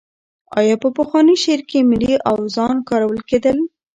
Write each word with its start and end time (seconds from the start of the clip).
آیا 0.59 0.75
په 0.83 0.89
پخواني 0.97 1.35
شعر 1.43 1.61
کې 1.69 1.87
ملي 1.91 2.13
اوزان 2.31 2.75
کارول 2.89 3.19
کېدل؟ 3.29 3.57